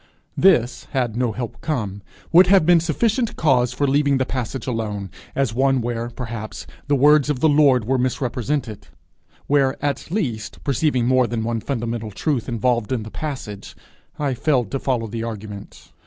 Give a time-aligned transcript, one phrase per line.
[0.35, 2.01] This, had no help come,
[2.31, 6.95] would have been sufficient cause for leaving the passage alone, as one where, perhaps, the
[6.95, 8.87] words of the Lord were misrepresented
[9.45, 13.75] where, at least, perceiving more than one fundamental truth involved in the passage,
[14.17, 15.91] I failed to follow the argument.